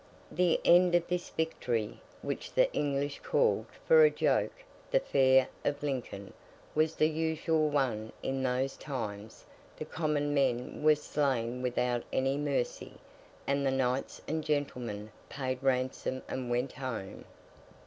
[0.31, 5.83] The end of this victory, which the English called, for a joke, the Fair of
[5.83, 6.33] Lincoln,
[6.73, 12.93] was the usual one in those times—the common men were slain without any mercy,
[13.45, 17.23] and the knights and gentlemen paid ransom and went home.